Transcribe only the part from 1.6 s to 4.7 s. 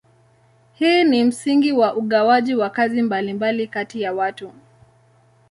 wa ugawaji wa kazi mbalimbali kati ya watu.